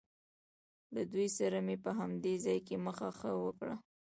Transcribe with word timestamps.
له 0.93 1.01
دوی 1.11 1.27
سره 1.37 1.57
مې 1.65 1.75
په 1.83 1.91
همدې 1.99 2.35
ځای 2.45 2.59
کې 2.67 2.75
مخه 2.85 3.09
ښه 3.19 3.31
وکړ. 3.45 3.69